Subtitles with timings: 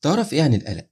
[0.00, 0.86] تعرف إيه عن القلق؟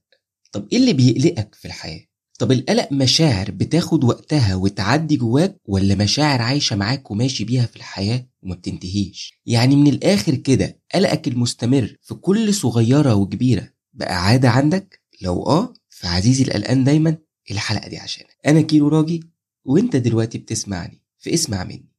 [0.51, 2.05] طب إيه اللي بيقلقك في الحياة؟
[2.39, 8.27] طب القلق مشاعر بتاخد وقتها وتعدي جواك ولا مشاعر عايشة معاك وماشي بيها في الحياة
[8.41, 15.01] وما بتنتهيش؟ يعني من الآخر كده قلقك المستمر في كل صغيرة وكبيرة بقى عادة عندك؟
[15.21, 17.17] لو آه فعزيزي القلقان دايما
[17.51, 18.37] الحلقة دي عشانك.
[18.47, 19.23] أنا كيلو راجي
[19.65, 21.89] وأنت دلوقتي بتسمعني في اسمع مني.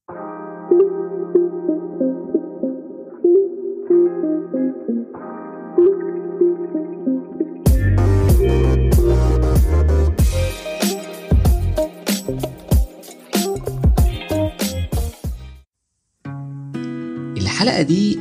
[17.69, 18.19] الحلقة دي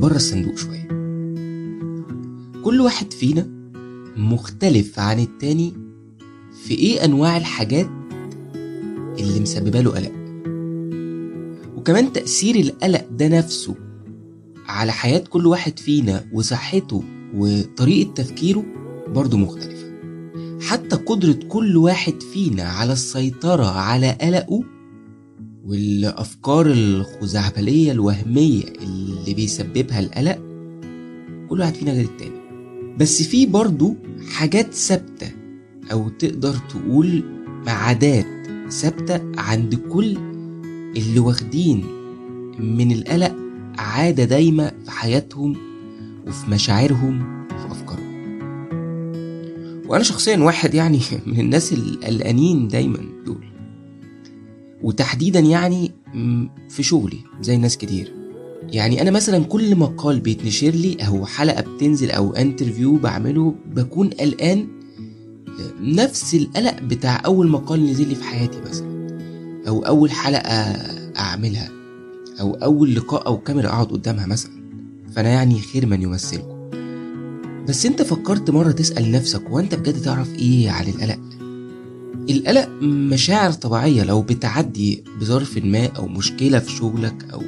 [0.00, 0.88] بره الصندوق شوية.
[2.64, 3.48] كل واحد فينا
[4.16, 5.72] مختلف عن التاني
[6.64, 7.88] في إيه أنواع الحاجات
[9.18, 10.12] اللي مسببة له قلق.
[11.76, 13.74] وكمان تأثير القلق ده نفسه
[14.66, 17.02] على حياة كل واحد فينا وصحته
[17.34, 18.64] وطريقة تفكيره
[19.08, 19.90] برضه مختلفة.
[20.60, 24.64] حتى قدرة كل واحد فينا على السيطرة على قلقه
[25.64, 30.38] والأفكار الخزعبلية الوهمية اللي بيسببها القلق
[31.48, 32.40] كل واحد فينا غير التاني.
[32.98, 33.96] بس في برضه
[34.32, 35.30] حاجات ثابتة
[35.92, 37.24] أو تقدر تقول
[37.66, 38.26] عادات
[38.70, 40.16] ثابتة عند كل
[40.96, 41.84] اللي واخدين
[42.58, 43.36] من القلق
[43.78, 45.56] عادة دايمة في حياتهم
[46.26, 48.10] وفي مشاعرهم وفي أفكارهم.
[49.88, 53.19] وأنا شخصيا واحد يعني من الناس القلقانين دايما.
[54.82, 55.92] وتحديدا يعني
[56.68, 58.14] في شغلي زي ناس كتير.
[58.72, 64.68] يعني أنا مثلا كل مقال بيتنشر لي أو حلقة بتنزل أو انترفيو بعمله بكون قلقان
[65.80, 68.90] نفس القلق بتاع أول مقال نزل لي في حياتي مثلا
[69.68, 70.50] أو أول حلقة
[71.18, 71.70] أعملها
[72.40, 74.52] أو أول لقاء أو كاميرا أقعد قدامها مثلا.
[75.12, 76.70] فأنا يعني خير من يمثلكم.
[77.68, 81.18] بس أنت فكرت مرة تسأل نفسك هو أنت بجد تعرف إيه عن القلق؟
[82.30, 84.04] القلق مشاعر طبيعية.
[84.04, 87.42] لو بتعدي بظرف ما أو مشكلة في شغلك أو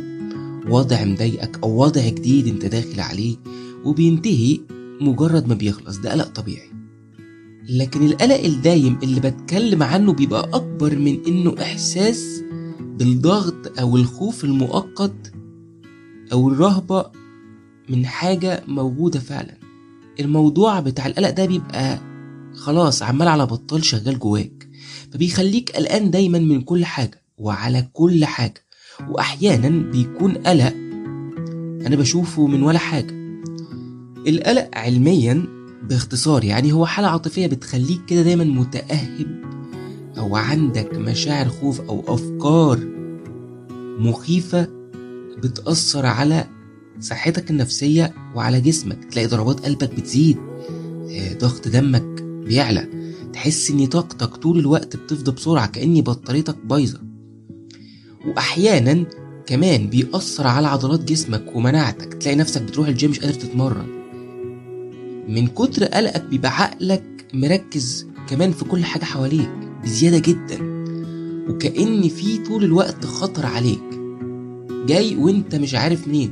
[0.68, 3.36] وضع مضايقك أو وضع جديد أنت داخل عليه
[3.84, 4.60] وبينتهي
[5.00, 6.70] مجرد ما بيخلص ده قلق طبيعي.
[7.68, 12.42] لكن القلق الدايم اللي بتكلم عنه بيبقى أكبر من إنه إحساس
[12.80, 15.32] بالضغط أو الخوف المؤقت
[16.32, 17.04] أو الرهبة
[17.88, 19.54] من حاجة موجودة فعلا.
[20.20, 22.00] الموضوع بتاع القلق ده بيبقى
[22.54, 24.61] خلاص عمال على بطال شغال جواك.
[25.12, 28.64] فبيخليك قلقان دايما من كل حاجة وعلى كل حاجة
[29.08, 30.74] وأحيانا بيكون قلق
[31.86, 33.14] أنا بشوفه من ولا حاجة.
[34.26, 35.44] القلق علميا
[35.82, 39.42] باختصار يعني هو حالة عاطفية بتخليك كده دايما متأهب
[40.18, 42.78] أو عندك مشاعر خوف أو أفكار
[43.98, 44.68] مخيفة
[45.38, 46.46] بتأثر على
[47.00, 49.04] صحتك النفسية وعلى جسمك.
[49.04, 50.36] تلاقي ضربات قلبك بتزيد
[51.40, 53.01] ضغط دمك بيعلى.
[53.32, 57.00] تحس إن طاقتك طول الوقت بتفضى بسرعة كأني بطاريتك بايظة.
[58.26, 59.04] وأحيانا
[59.46, 62.14] كمان بيأثر على عضلات جسمك ومناعتك.
[62.14, 63.86] تلاقي نفسك بتروح الجيم مش قادر تتمرن.
[65.28, 69.50] من كتر قلقك بيبقى عقلك مركز كمان في كل حاجة حواليك
[69.84, 70.58] بزيادة جدا.
[71.48, 73.82] وكأن في طول الوقت خطر عليك.
[74.86, 76.30] جاي وانت مش عارف منين.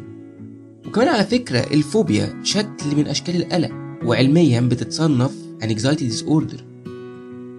[0.87, 3.71] وكمان على فكرة الفوبيا شكل من أشكال القلق.
[4.05, 5.31] وعلميا بتتصنف
[5.62, 6.70] anxiety disorder.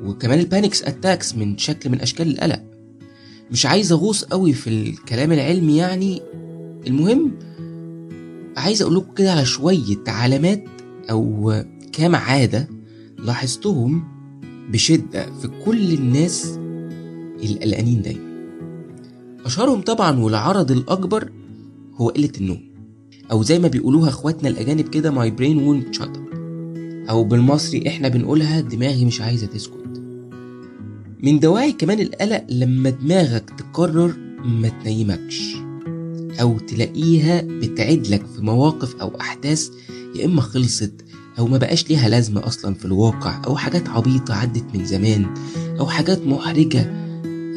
[0.05, 2.63] وكمان ال panic attacks من شكل من أشكال القلق.
[3.51, 6.21] مش عايز أغوص قوي في الكلام العلمي يعني.
[6.87, 7.31] المهم
[8.57, 10.63] عايز أقول لكم كده على شوية علامات
[11.09, 11.53] أو
[11.93, 12.69] كام عادة
[13.19, 14.03] لاحظتهم
[14.71, 16.59] بشدة في كل الناس
[17.43, 18.31] القلقانين دايما.
[19.45, 21.31] أشهرهم طبعا والعرض الأكبر
[21.95, 22.71] هو قلة النوم.
[23.31, 26.35] أو زي ما بيقولوها أخواتنا الأجانب كده won't shut up.
[27.09, 29.80] أو بالمصري إحنا بنقولها دماغي مش عايزة تسكت.
[31.23, 34.15] من دواعي كمان القلق لما دماغك تقرر
[34.45, 35.55] ما تنيمكش
[36.41, 39.69] أو تلاقيها بتعدلك في مواقف أو أحداث
[40.15, 40.93] يا إما خلصت
[41.39, 45.33] أو ما بقاش ليها لازمة أصلا في الواقع أو حاجات عبيطة عدت من زمان
[45.79, 46.81] أو حاجات محرجة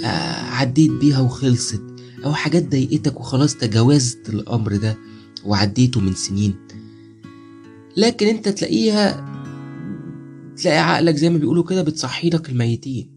[0.04, 1.82] آه عديت بيها وخلصت
[2.24, 4.96] أو حاجات ضايقتك وخلاص تجاوزت الأمر ده
[5.44, 6.54] وعديته من سنين.
[7.96, 9.34] لكن أنت تلاقيها
[10.56, 13.13] تلاقي عقلك زي ما بيقولوا كده بتصحي لك الميتين.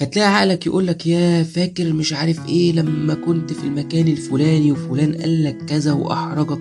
[0.00, 5.64] فتلاقي عقلك يقولك يا فاكر مش عارف إيه لما كنت في المكان الفلاني وفلان قالك
[5.64, 6.60] كذا وأحرجك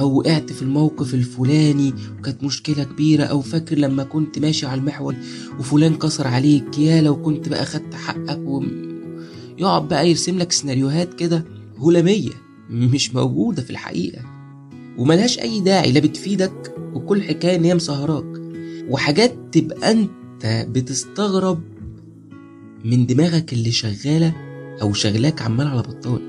[0.00, 5.14] أو وقعت في الموقف الفلاني وكانت مشكلة كبيرة أو فاكر لما كنت ماشي على المحور
[5.58, 8.62] وفلان كسر عليك يا لو كنت بقى خدت حقك و...
[9.58, 11.44] يقعد بقى يرسم لك سيناريوهات كده
[11.82, 12.30] هلامية
[12.70, 14.22] مش موجودة في الحقيقة.
[14.98, 18.24] وملهاش أي داعي لا بتفيدك وكل حكاية إن هي مسهراك.
[18.88, 21.60] وحاجات تبقى أنت بتستغرب
[22.84, 24.32] من دماغك اللي شغالة
[24.82, 26.20] أو شغلاك عمال على بطال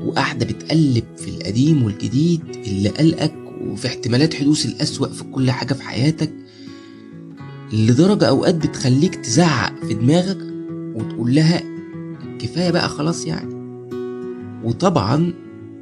[0.00, 5.82] وقاعدة بتقلب في القديم والجديد اللي قلقك وفي احتمالات حدوث الأسوأ في كل حاجة في
[5.82, 6.32] حياتك
[7.72, 10.38] لدرجة أوقات بتخليك تزعق في دماغك
[10.96, 11.62] وتقول لها
[12.38, 13.54] كفاية بقى خلاص يعني.
[14.64, 15.32] وطبعا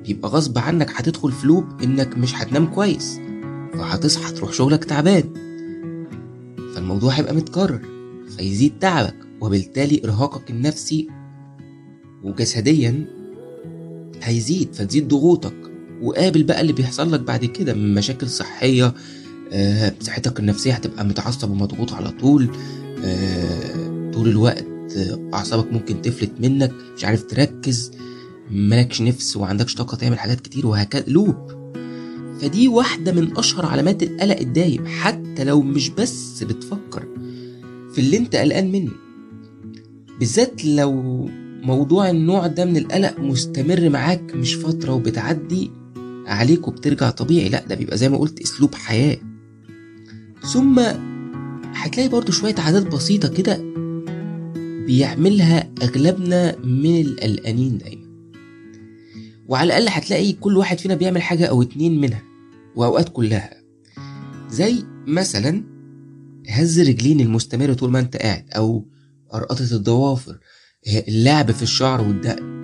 [0.07, 3.19] بيبقى غصب عنك هتدخل في لوب إنك مش هتنام كويس
[3.75, 5.25] فهتصحى تروح شغلك تعبان.
[6.75, 7.81] فالموضوع هيبقى متكرر
[8.37, 9.17] فيزيد تعبك.
[9.43, 11.09] وبالتالي إرهاقك النفسي
[12.23, 13.05] وجسديا
[14.23, 15.55] هيزيد فتزيد ضغوطك.
[16.03, 18.95] وقابل بقى اللي بيحصل لك بعد كده من مشاكل صحية
[19.53, 22.49] آه، صحتك النفسية هتبقى متعصب ومضغوط على طول
[23.05, 24.67] آه، طول الوقت
[24.97, 27.91] آه، أعصابك ممكن تفلت منك مش عارف تركز
[28.51, 31.37] مالكش نفس وعندكش طاقة تعمل حاجات كتير وهكذا لوب.
[32.41, 37.07] فدي واحدة من أشهر علامات القلق الدايم حتى لو مش بس بتفكر
[37.93, 38.93] في اللي أنت قلقان منه.
[40.23, 40.93] بالذات لو
[41.63, 45.71] موضوع النوع ده من القلق مستمر معاك مش فترة وبتعدي
[46.27, 49.17] عليك وبترجع طبيعي لا ده بيبقى زي ما قلت أسلوب حياة.
[50.53, 50.81] ثم
[51.75, 53.63] هتلاقي برضو شوية عادات بسيطة كده
[54.87, 58.07] بيعملها أغلبنا من القلقانين دايما.
[59.49, 62.23] وعلى الأقل هتلاقي كل واحد فينا بيعمل حاجة أو اتنين منها
[62.77, 63.51] وأوقات كلها.
[64.51, 64.75] زي
[65.07, 65.65] مثلا
[66.49, 68.93] هز الرجلين المستمر طول ما أنت قاعد أو
[69.33, 70.39] قرقطة الضوافر.
[71.09, 72.63] اللعب في الشعر والدقن.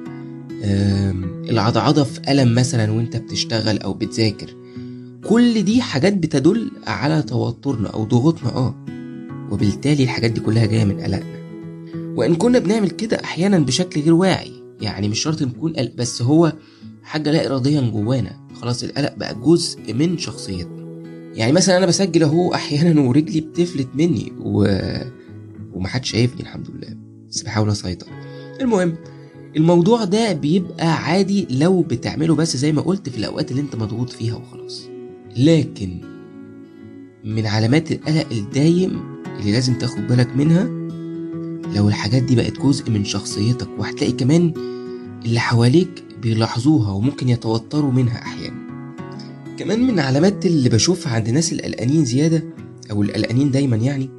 [1.50, 4.56] العضعضة في ألم مثلا وأنت بتشتغل أو بتذاكر.
[5.29, 8.75] كل دي حاجات بتدل على توترنا أو ضغوطنا آه.
[9.50, 11.38] وبالتالي الحاجات دي كلها جاية من قلقنا.
[12.17, 16.53] وإن كنا بنعمل كده أحيانا بشكل غير واعي يعني مش شرط نكون قلق بس هو
[17.03, 18.49] حاجة لا إراديا جوانا.
[18.61, 20.88] خلاص القلق بقى جزء من شخصيتنا.
[21.35, 24.64] يعني مثلا أنا بسجل أهو أحيانا ورجلي بتفلت مني و...
[25.73, 26.97] ومحدش شايفني الحمد لله.
[27.31, 28.06] بس بحاول أسيطر
[28.61, 28.94] المهم
[29.56, 34.11] الموضوع ده بيبقى عادي لو بتعمله بس زي ما قلت في الأوقات اللي أنت مضغوط
[34.11, 34.88] فيها وخلاص.
[35.37, 36.00] لكن
[37.25, 39.00] من علامات القلق الدايم
[39.38, 40.65] اللي لازم تاخد بالك منها
[41.76, 44.53] لو الحاجات دي بقت جزء من شخصيتك وهتلاقي كمان
[45.25, 48.69] اللي حواليك بيلاحظوها وممكن يتوتروا منها أحيانا.
[49.59, 52.44] كمان من علامات اللي بشوفها عند الناس القلقانين زيادة
[52.91, 54.11] أو القلقانين دايما يعني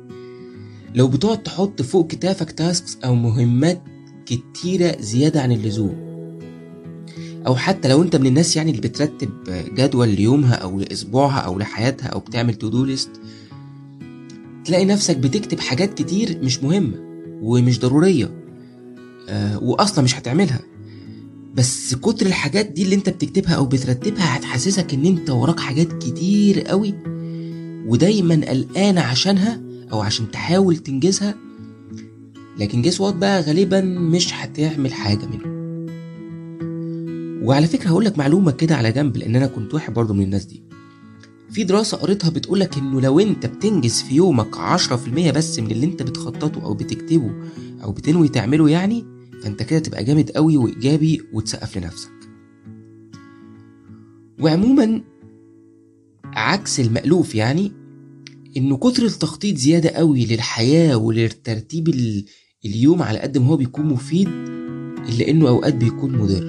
[0.95, 3.81] لو بتقعد تحط فوق كتافك tasks أو مهمات
[4.25, 6.09] كتيرة زيادة عن اللزوم
[7.47, 9.29] أو حتى لو أنت من الناس يعني اللي بترتب
[9.75, 13.09] جدول ليومها أو لأسبوعها أو لحياتها أو بتعمل to-do list
[14.65, 16.97] تلاقي نفسك بتكتب حاجات كتير مش مهمة
[17.41, 18.31] ومش ضرورية
[19.29, 20.59] آه وأصلا مش هتعملها.
[21.55, 26.61] بس كتر الحاجات دي اللي أنت بتكتبها أو بترتبها هتحسسك إن أنت وراك حاجات كتير
[26.61, 26.93] قوي
[27.87, 31.35] ودايما قلقان عشانها أو عشان تحاول تنجزها
[32.59, 35.59] لكن جيس وات بقى؟ غالبا مش هتعمل حاجة منه
[37.45, 40.45] وعلى فكرة هقول لك معلومة كده على جنب لأن أنا كنت واحد برضه من الناس
[40.45, 40.63] دي.
[41.51, 45.71] في دراسة قريتها بتقولك إنه لو أنت بتنجز في يومك عشرة في المية بس من
[45.71, 47.31] اللي أنت بتخططه أو بتكتبه
[47.83, 49.05] أو بتنوي تعمله يعني
[49.43, 52.09] فأنت كده تبقى جامد قوي وإيجابي وتسقف لنفسك.
[54.41, 55.01] وعموما
[56.25, 57.71] عكس المألوف يعني
[58.59, 61.87] إنه كتر التخطيط زيادة قوي للحياة ولترتيب
[62.65, 64.27] اليوم على قد ما هو بيكون مفيد
[65.09, 66.43] إلا إنه أوقات بيكون مضر.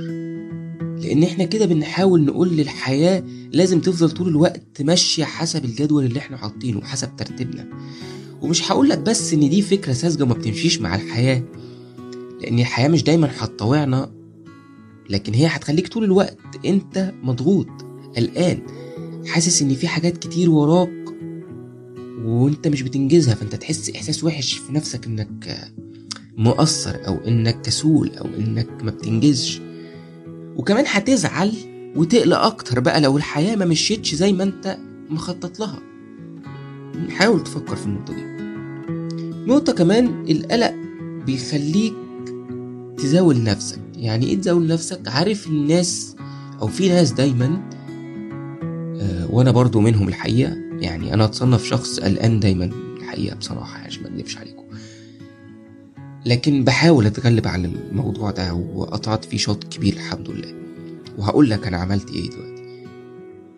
[1.02, 6.36] لأن إحنا كده بنحاول نقول للحياة لازم تفضل طول الوقت ماشية حسب الجدول اللي إحنا
[6.36, 7.68] حاطينه وحسب ترتيبنا.
[8.42, 11.42] ومش هقولك بس إن دي فكرة ساذجة وما بتمشيش مع الحياة
[12.40, 14.10] لأن الحياة مش دايما هتطوعنا
[15.10, 17.68] لكن هي هتخليك طول الوقت أنت مضغوط
[18.16, 18.62] قلقان
[19.26, 20.90] حاسس إن في حاجات كتير وراك
[22.24, 25.70] وانت مش بتنجزها فانت تحس إحساس وحش في نفسك إنك
[26.36, 29.60] مقصر أو إنك كسول أو إنك ما بتنجزش.
[30.56, 31.52] وكمان هتزعل
[31.96, 34.78] وتقلق أكتر بقى لو الحياة ما مشيتش زي ما أنت
[35.10, 35.80] مخطط لها.
[37.10, 38.22] حاول تفكر في النقطة دي.
[39.52, 40.74] نقطة كمان القلق
[41.26, 41.94] بيخليك
[42.98, 43.80] تزاول نفسك.
[43.96, 46.16] يعني إيه تزاول نفسك؟ عارف الناس
[46.62, 47.70] أو في ناس دايما
[49.00, 54.08] آه وأنا برضو منهم الحقيقة يعني أنا أتصنف شخص قلقان دايما الحقيقة بصراحة عشان ما
[54.08, 54.64] اكذبش عليكم.
[56.26, 60.54] لكن بحاول أتغلب على الموضوع ده وقطعت فيه شوط كبير الحمد لله.
[61.18, 62.86] وهقول لك أنا عملت إيه دلوقتي.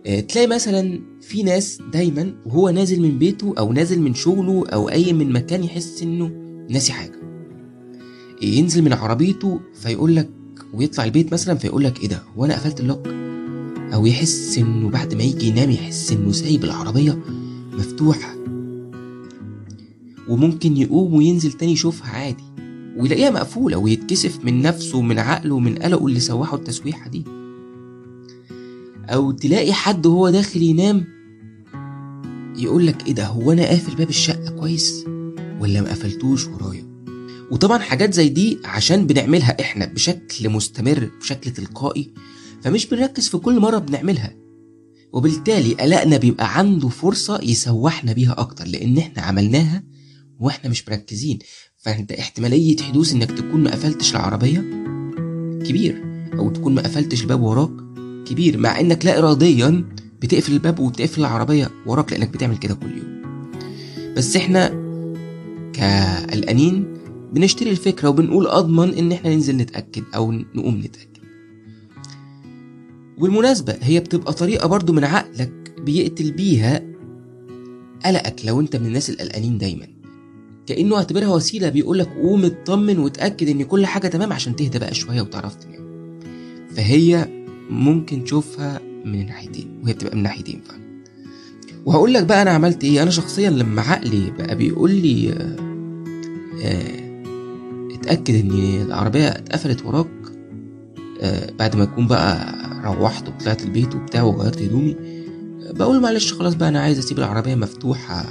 [0.07, 4.89] أه تلاقي مثلا في ناس دايما وهو نازل من بيته أو نازل من شغله أو
[4.89, 6.31] اي من مكان يحس إنه
[6.71, 7.23] ناسي حاجة.
[8.43, 10.29] ينزل من عربيته فيقول لك
[10.75, 13.22] ويطلع البيت مثلا فيقول لك إيه ده؟ وأنا قفلت اللوك.
[13.93, 17.19] أو يحس إنه بعد ما يجي ينام يحس إنه سايب العربية
[17.73, 18.35] مفتوحة.
[20.29, 22.45] وممكن يقوم وينزل تاني يشوفها عادي.
[22.97, 27.25] ويلاقيها مقفولة ويتكسف من نفسه ومن عقله ومن قلقه اللي سوحه التسويحة دي.
[29.09, 31.05] أو تلاقي حد وهو داخل ينام
[32.57, 35.05] يقول لك إيه ده هو أنا قافل باب الشقة كويس
[35.61, 36.87] ولا ما قفلتوش ورايا؟
[37.51, 42.11] وطبعا حاجات زي دي عشان بنعملها إحنا بشكل مستمر بشكل تلقائي
[42.63, 44.35] فمش بنركز في كل مرة بنعملها.
[45.13, 49.83] وبالتالي قلقنا بيبقى عنده فرصة يسوحنا بيها أكتر لأن إحنا عملناها
[50.41, 51.39] وإحنا مش مركزين.
[51.79, 54.59] فأنت احتمالية حدوث إنك تكون ما قفلتش العربية؟
[55.67, 56.03] كبير.
[56.39, 57.71] أو تكون ما قفلتش الباب وراك؟
[58.27, 58.59] كبير.
[58.59, 59.85] مع إنك لا إراديا
[60.23, 63.23] بتقفل الباب وبتقفل العربية وراك لأنك بتعمل كده كل يوم.
[64.17, 64.69] بس إحنا
[65.73, 66.97] كقلقانين
[67.33, 71.12] بنشتري الفكرة وبنقول أضمن إن إحنا ننزل نتأكد أو نقوم نتأكد.
[73.23, 76.81] والمناسبة هي بتبقى طريقة برضو من عقلك بيقتل بيها
[78.07, 79.87] قلقك لو انت من الناس القلقانين دايما.
[80.67, 85.21] كأنه اعتبرها وسيلة بيقولك قوم اطمن وتأكد ان كل حاجة تمام عشان تهدى بقى شوية
[85.23, 85.83] وتعرف تنام.
[86.77, 87.29] فهي
[87.71, 90.83] ممكن تشوفها من ناحيتين وهي بتبقى من ناحيتين فعلا.
[91.87, 93.03] وهقول لك بقى أنا عملت إيه.
[93.03, 95.57] أنا شخصيا لما عقلي بقى بيقول لي آه
[96.63, 97.13] آه
[97.95, 98.51] اتأكد إن
[98.87, 100.07] العربية اتقفلت وراك
[101.21, 104.97] آه بعد ما اكون بقى روحت وطلعت البيت وبتاع وغيرت هدومي
[105.71, 108.25] بقول معلش خلاص بقى أنا عايز أسيب العربية مفتوحة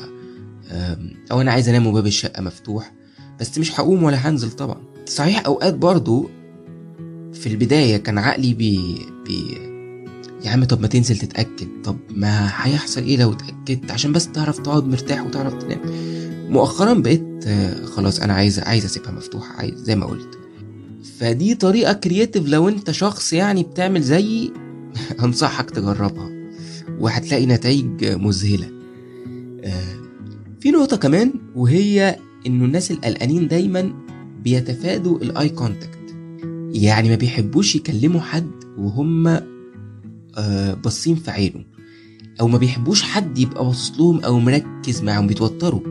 [1.32, 2.92] أو أنا عايز أنام وباب الشقة مفتوح
[3.40, 4.78] بس مش هقوم ولا هنزل طبعا.
[5.06, 6.30] صحيح أوقات برضو
[7.34, 9.58] في البداية كان عقلي بي, بي
[10.46, 14.60] يا عم طب ما تنزل تتأكد طب ما هيحصل إيه لو اتأكدت؟ عشان بس تعرف
[14.60, 15.80] تقعد مرتاح وتعرف تنام.
[16.50, 17.46] مؤخرا بقيت
[17.86, 20.38] خلاص أنا عايز عايز أسيبها مفتوحة عايز زي ما قلت.
[21.22, 24.54] فدي طريقة creative لو انت شخص يعني بتعمل زيي
[25.24, 26.32] انصحك تجربها
[27.00, 28.72] وهتلاقي نتائج مذهلة.
[30.60, 33.94] في نقطة كمان وهي إنه الناس القلقانين دايما
[34.44, 36.16] بيتفادوا ال eye contact
[36.74, 39.40] يعني ما بيحبوش يكلموا حد وهم
[40.84, 41.66] باصين في عينه
[42.42, 45.82] أو ما بيحبوش حد يبقى باصص لهم أو مركز معاهم بيتوتروا.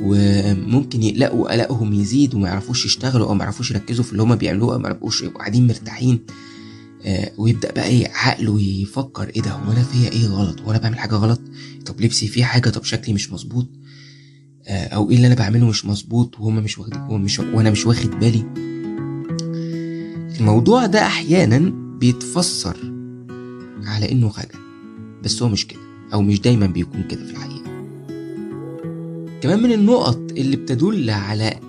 [0.00, 4.74] وممكن يقلقوا قلقهم يزيد وما يعرفوش يشتغلوا أو ما يعرفوش يركزوا في اللي هما بيعملوه
[4.74, 6.20] أو ما يبقوش يبقوا قاعدين مرتاحين.
[7.02, 10.78] آه ويبدأ بقى إيه عقله يفكر إيه ده هو أنا فيا إيه غلط؟ هو أنا
[10.78, 11.40] بعمل حاجة غلط؟
[11.86, 13.66] طب لبسي فيه حاجة؟ طب شكلي مش مظبوط.
[14.66, 18.10] آه أو إيه اللي أنا بعمله مش مظبوط؟ وهما مش واخدين ومش وأنا مش واخد
[18.10, 18.44] بالي.
[20.40, 22.76] الموضوع ده أحيانا بيتفسر
[23.84, 24.58] على إنه خجل
[25.24, 25.80] بس هو مش كده
[26.12, 27.63] أو مش دايما بيكون كده في الحقيقة.
[29.44, 31.60] كمان من النقط اللي بتدل على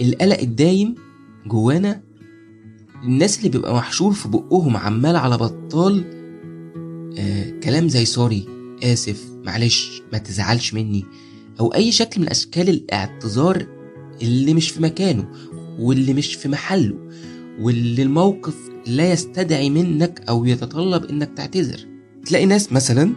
[0.00, 0.94] القلق الدايم
[1.46, 2.02] جوانا
[3.04, 6.04] الناس اللي بيبقى محشور في بقهم عمال على بطال
[7.18, 8.46] آه كلام زي سوري
[8.82, 11.04] آسف معلش ما تزعلش مني
[11.60, 13.66] أو أي شكل من أشكال الاعتذار
[14.22, 15.28] اللي مش في مكانه
[15.78, 17.08] واللي مش في محله
[17.60, 18.56] واللي الموقف
[18.86, 21.80] لا يستدعي منك أو يتطلب إنك تعتذر.
[22.26, 23.12] تلاقي ناس مثلا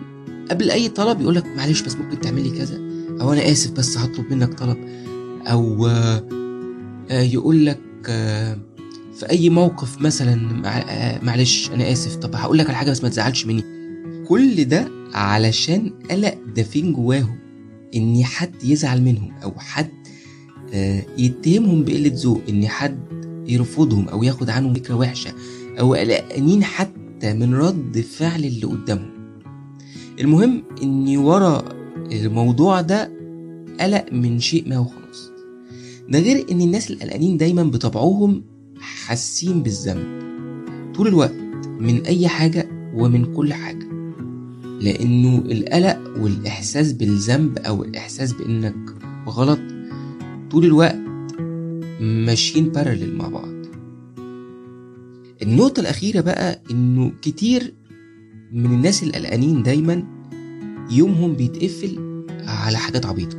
[0.51, 4.53] قبل أي طلب يقولك معلش بس ممكن تعملي كذا أو أنا آسف بس هطلب منك
[4.53, 4.77] طلب.
[5.47, 5.87] أو
[7.09, 7.79] يقول لك
[9.15, 10.35] في أي موقف مثلا
[11.23, 12.15] معلش أنا آسف.
[12.15, 13.63] طب هقول لك على حاجة بس ما تزعلش مني.
[14.27, 17.39] كل ده علشان قلق دافين جواهم
[17.95, 19.89] إن حد يزعل منهم أو حد
[21.17, 22.41] يتهمهم بقلة ذوق.
[22.49, 22.99] إن حد
[23.47, 25.33] يرفضهم أو ياخد عنهم فكرة وحشة
[25.79, 29.13] أو قلقانين حتى من رد فعل اللي قدامهم.
[30.19, 31.63] المهم ان ورا
[32.13, 33.11] الموضوع ده
[33.79, 35.31] قلق من شيء ما وخلاص.
[36.09, 38.43] ده غير إن الناس القلقانين دايما بطبعهم
[38.79, 40.23] حاسين بالذنب.
[40.95, 43.87] طول الوقت من أي حاجة ومن كل حاجة.
[44.81, 48.75] لأنه القلق والإحساس بالذنب أو الإحساس بإنك
[49.27, 49.59] غلط
[50.51, 50.99] طول الوقت
[51.99, 53.53] ماشيين بارلل مع بعض.
[55.41, 57.73] النقطة الأخيرة بقى إنه كتير
[58.51, 60.03] من الناس القلقانين دايما
[60.91, 63.37] يومهم بيتقفل على حاجات عبيطة.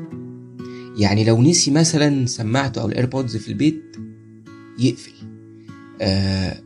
[0.99, 3.97] يعني لو نسي مثلا سماعته أو الإيربودز في البيت
[4.79, 5.13] يقفل.
[6.01, 6.63] آه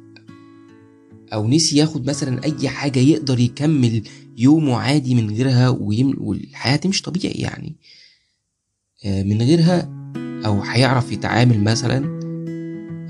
[1.33, 4.03] أو نسي ياخد مثلا أي حاجة يقدر يكمل
[4.39, 6.15] يومه عادي من غيرها ويم...
[6.19, 7.77] والحياة تمشي طبيعي يعني.
[9.05, 9.89] آه من غيرها
[10.47, 12.19] أو هيعرف يتعامل مثلا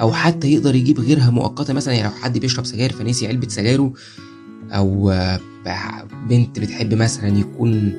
[0.01, 3.93] أو حتى يقدر يجيب غيرها مؤقتة مثلا يعني لو حد بيشرب سجاير فنسي علبة سجايره
[4.71, 5.41] أو آه
[6.29, 7.93] بنت بتحب مثلا يكون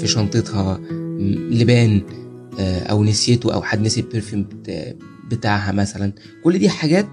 [0.00, 0.80] في شنطتها
[1.50, 2.02] لبان
[2.58, 4.46] أو نسيته أو حد نسي البرفيوم
[5.30, 6.12] بتاعها مثلا.
[6.44, 7.08] كل دي حاجات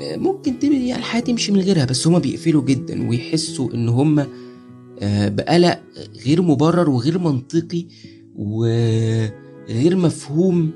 [0.00, 4.26] آه، ممكن تبقى يعني الحياة تمشي من غيرها بس هما بيقفلوا جدا ويحسوا إن هما
[5.00, 5.80] آه، بقلق
[6.26, 7.86] غير مبرر وغير منطقي
[8.36, 10.70] وغير مفهوم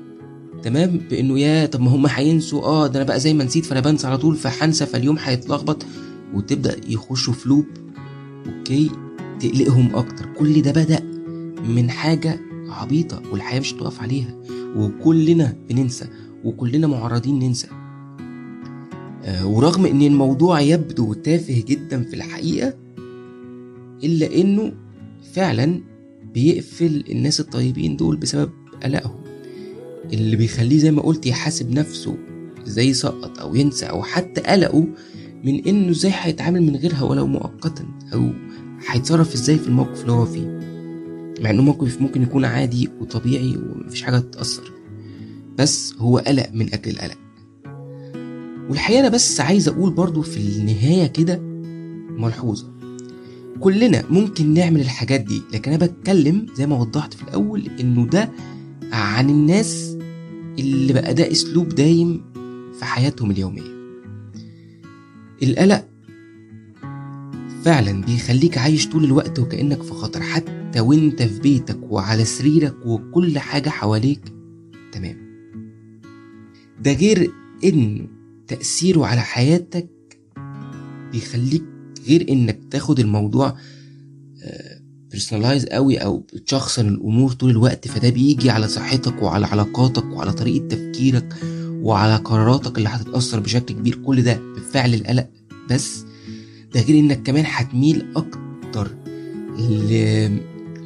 [0.63, 3.79] تمام؟ بإنه يا طب ما هم هينسوا آه ده أنا بقى زي ما نسيت فأنا
[3.79, 5.85] بنسى على طول فهنسى فاليوم هيتلخبط.
[6.33, 7.65] وتبدأ يخشوا في لوب
[8.47, 8.91] أوكي؟
[9.39, 10.25] تقلقهم أكتر.
[10.25, 11.03] كل ده بدأ
[11.69, 14.35] من حاجة عبيطة والحياة مش هتقف عليها.
[14.75, 16.05] وكلنا بننسى
[16.43, 17.67] وكلنا معرضين ننسى.
[19.23, 22.73] آه ورغم إن الموضوع يبدو تافه جدا في الحقيقة
[24.03, 24.73] إلا إنه
[25.33, 25.81] فعلا
[26.33, 28.49] بيقفل الناس الطيبين دول بسبب
[28.83, 29.21] قلقهم.
[30.13, 32.17] اللي بيخليه زي ما قلت يحاسب نفسه
[32.67, 34.87] إزاي يسقط أو ينسى أو حتى قلقه
[35.43, 38.29] من إنه إزاي هيتعامل من غيرها ولو مؤقتا أو
[38.87, 40.59] هيتصرف إزاي في الموقف اللي هو فيه.
[41.41, 44.71] مع إنه موقف ممكن يكون عادي وطبيعي ومفيش حاجة تتأثر.
[45.57, 47.17] بس هو قلق من أجل القلق.
[48.69, 51.39] والحقيقة أنا بس عايز أقول برضو في النهاية كده
[52.17, 52.71] ملحوظة.
[53.59, 58.31] كلنا ممكن نعمل الحاجات دي لكن أنا بتكلم زي ما وضحت في الأول إنه ده
[58.91, 59.97] عن الناس
[60.59, 62.21] اللي بقى ده أسلوب دايم
[62.79, 63.80] في حياتهم اليومية.
[65.43, 65.87] القلق.
[67.63, 73.39] فعلا بيخليك عايش طول الوقت وكأنك في خطر حتى وأنت في بيتك وعلى سريرك وكل
[73.39, 74.21] حاجة حواليك.
[74.91, 75.17] تمام.
[76.81, 77.31] ده غير
[77.63, 78.07] انه
[78.47, 79.89] تأثيره على حياتك
[81.11, 81.63] بيخليك
[82.07, 83.57] غير إنك تاخد الموضوع
[85.11, 90.67] بيرسونلايز قوي أو بتشخصن الأمور طول الوقت فده بيجي على صحتك وعلى علاقاتك وعلى طريقة
[90.67, 91.33] تفكيرك.
[91.81, 93.95] وعلى قراراتك اللي هتتأثر بشكل كبير.
[93.95, 95.27] كل ده بفعل القلق.
[95.69, 96.05] بس
[96.73, 98.91] ده غير إنك كمان هتميل أكتر
[99.59, 99.91] ل...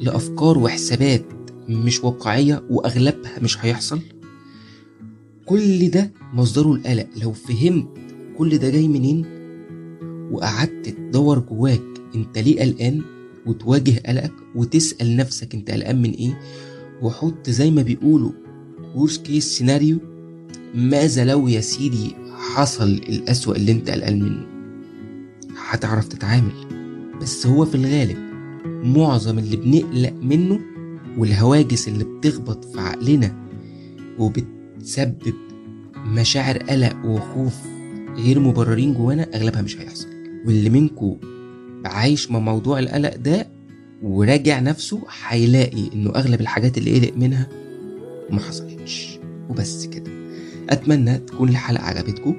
[0.00, 1.24] لأفكار وحسابات
[1.68, 4.00] مش واقعية وأغلبها مش هيحصل.
[5.46, 7.06] كل ده مصدره القلق.
[7.22, 7.88] لو فهمت
[8.38, 9.24] كل ده جاي منين
[10.32, 11.82] وقعدت تدور جواك
[12.14, 13.02] أنت ليه قلقان
[13.46, 16.40] وتواجه قلقك وتسأل نفسك أنت قلقان من إيه
[17.02, 18.32] وحط زي ما بيقولوا
[18.94, 19.98] ورست كيس سيناريو
[20.74, 22.14] ماذا لو يا سيدي
[22.54, 24.46] حصل الأسوأ اللي انت قلقان منه؟
[25.68, 26.52] هتعرف تتعامل.
[27.22, 28.18] بس هو في الغالب
[28.66, 30.60] معظم اللي بنقلق منه
[31.18, 33.46] والهواجس اللي بتخبط في عقلنا
[34.18, 35.34] وبتسبب
[35.96, 37.54] مشاعر قلق وخوف
[38.16, 40.08] غير مبررين جوانا أغلبها مش هيحصل.
[40.46, 41.16] واللي منكم
[41.84, 43.46] عايش مع موضوع القلق ده
[44.02, 47.48] وراجع نفسه هيلاقي إنه أغلب الحاجات اللي قلق منها
[48.30, 49.18] ما حصلتش.
[49.48, 50.15] وبس كده.
[50.70, 52.36] أتمنى تكون الحلقة عجبتكم.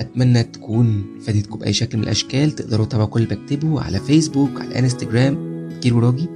[0.00, 2.54] أتمنى تكون فادتكم بأي شكل من الأشكال.
[2.54, 6.28] تقدروا تتابعوا كل اللي بكتبه على فيسبوك على انستجرام كيرو راجي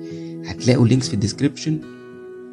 [0.46, 1.80] هتلاقوا ال links في ال description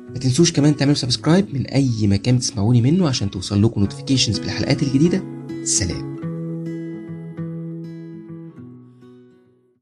[0.10, 4.84] ما تنسوش كمان تعملوا subscribe من أي مكان تسمعوني منه عشان توصل لكم notifications بالحلقات
[4.84, 5.24] الجديدة.
[5.63, 6.11] سلام.